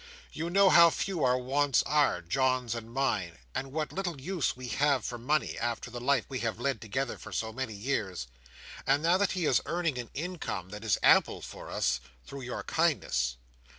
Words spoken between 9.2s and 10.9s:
he is earning an income that